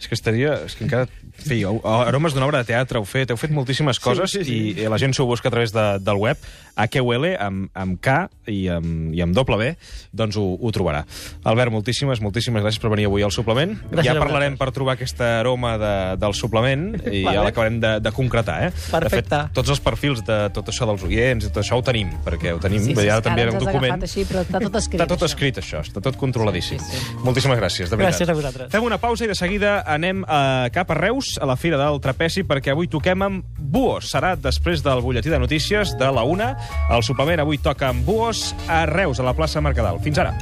És 0.00 0.08
que 0.08 0.18
estaria... 0.18 0.58
És 0.66 0.76
que 0.76 0.84
encara 0.84 1.08
fèieu 1.36 1.80
aromes 1.84 2.34
d'una 2.34 2.46
obra 2.46 2.62
de 2.62 2.68
teatre, 2.70 3.00
heu 3.00 3.06
fet, 3.08 3.30
heu 3.32 3.38
fet 3.40 3.52
moltíssimes 3.52 3.98
coses 4.02 4.32
sí, 4.32 4.44
sí. 4.46 4.56
i 4.72 4.86
la 4.88 4.98
gent 5.00 5.14
s'ho 5.16 5.26
busca 5.28 5.50
a 5.50 5.54
través 5.54 5.74
de, 5.74 5.84
del 6.00 6.20
web. 6.22 6.40
Huele, 6.76 7.34
amb, 7.40 7.68
amb 7.76 7.96
K 8.04 8.14
i 8.52 8.66
amb, 8.72 9.12
i 9.16 9.20
amb 9.24 9.36
doble 9.36 9.56
B, 9.60 9.68
doncs 10.16 10.36
ho, 10.40 10.44
ho 10.60 10.72
trobarà. 10.72 11.02
Albert, 11.48 11.72
moltíssimes, 11.72 12.20
moltíssimes 12.24 12.64
gràcies 12.64 12.80
per 12.82 12.90
venir 12.92 13.06
avui 13.08 13.24
al 13.24 13.32
suplement. 13.32 13.74
Gràcies 13.92 14.10
ja 14.10 14.16
parlarem 14.20 14.56
per 14.60 14.70
trobar 14.76 14.96
aquesta 14.96 15.38
aroma 15.40 15.74
de, 15.80 15.92
del 16.20 16.36
suplement 16.36 16.88
i 17.06 17.22
Vale. 17.24 17.36
ja 17.36 17.44
l'acabarem 17.46 17.78
de, 17.80 17.92
de 18.04 18.12
concretar, 18.16 18.58
eh? 18.68 18.70
Perfecte. 18.92 19.28
De 19.28 19.42
fet, 19.48 19.54
tots 19.56 19.72
els 19.72 19.82
perfils 19.84 20.24
de 20.26 20.38
tot 20.56 20.68
això 20.72 20.88
dels 20.88 21.04
oients 21.08 21.48
i 21.48 21.52
tot 21.52 21.62
això 21.64 21.80
ho 21.80 21.84
tenim, 21.86 22.12
perquè 22.26 22.52
ho 22.56 22.60
tenim, 22.62 22.84
Sí, 22.86 22.92
sí, 22.96 23.06
ja 23.08 23.20
que 23.20 23.28
també 23.28 23.46
en 23.46 23.54
un 23.54 23.64
document. 23.64 24.04
Així, 24.08 24.26
però 24.28 24.44
està 24.44 24.60
tot 24.60 24.76
escrit. 24.82 25.00
Està 25.00 25.08
tot 25.12 25.24
això. 25.24 25.32
escrit, 25.32 25.62
això. 25.62 25.82
Està 25.86 26.04
tot 26.04 26.20
controladíssim. 26.20 26.80
Sí, 26.80 26.92
sí, 26.92 27.04
sí. 27.06 27.18
Moltíssimes 27.24 27.60
gràcies, 27.60 27.88
de 27.88 27.96
veritat. 27.96 28.12
Gràcies 28.12 28.32
a 28.32 28.36
vosaltres. 28.36 28.72
Fem 28.76 28.88
una 28.88 29.00
pausa 29.00 29.24
i 29.24 29.32
de 29.32 29.38
seguida 29.38 29.78
anem 29.86 30.24
a, 30.28 30.68
cap 30.74 30.90
a 30.90 30.98
Reus, 30.98 31.36
a 31.40 31.46
la 31.48 31.56
Fira 31.56 31.78
del 31.80 32.00
Trapezi, 32.02 32.44
perquè 32.46 32.74
avui 32.74 32.90
toquem 32.90 33.24
amb 33.26 33.58
Buos. 33.58 34.10
Serà 34.12 34.34
després 34.36 34.84
del 34.84 35.02
butlletí 35.04 35.32
de 35.32 35.40
notícies 35.42 35.96
de 35.98 36.10
la 36.12 36.26
una. 36.26 36.52
El 36.90 37.06
suplement 37.06 37.42
avui 37.42 37.58
toca 37.62 37.90
amb 37.92 38.04
Buos 38.06 38.50
a 38.68 38.84
Reus, 38.90 39.20
a 39.20 39.26
la 39.26 39.36
plaça 39.36 39.62
Mercadal. 39.64 40.02
Fins 40.04 40.20
ara. 40.22 40.34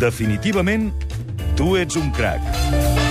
Definitivament, 0.00 0.92
tu 1.58 1.74
ets 1.80 2.00
un 2.00 2.12
crac. 2.14 3.03